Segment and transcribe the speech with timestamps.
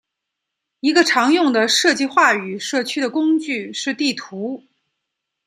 [0.79, 4.63] 一个常用的设计话语社区的工具是地图。